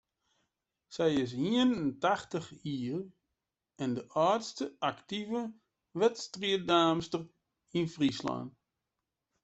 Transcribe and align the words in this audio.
Sy 0.93 1.09
is 1.23 1.33
ien 1.51 1.71
en 1.83 1.87
tachtich 2.03 2.47
jier 2.63 3.01
en 3.81 3.91
de 3.95 4.03
âldste 4.27 4.65
aktive 4.91 5.41
wedstriiddamster 5.99 7.23
yn 7.77 7.87
Fryslân. 7.95 8.47